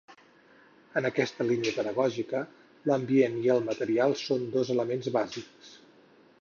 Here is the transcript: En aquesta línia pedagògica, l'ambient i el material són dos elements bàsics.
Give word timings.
En 1.01 1.07
aquesta 1.09 1.45
línia 1.49 1.73
pedagògica, 1.75 2.41
l'ambient 2.91 3.37
i 3.45 3.53
el 3.59 3.63
material 3.71 4.19
són 4.25 4.51
dos 4.57 4.73
elements 4.77 5.15
bàsics. 5.19 5.75